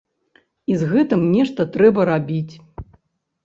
[0.71, 2.53] І з гэтым нешта трэба рабіць.